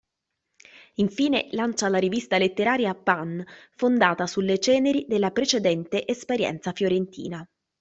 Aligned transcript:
Infine, 0.95 1.49
lancia 1.51 1.87
la 1.87 1.99
rivista 1.99 2.39
letteraria 2.39 2.95
"Pan", 2.95 3.45
fondata 3.75 4.25
sulle 4.25 4.57
ceneri 4.57 5.05
della 5.07 5.29
precedente 5.29 6.07
esperienza 6.07 6.71
fiorentina. 6.71 7.47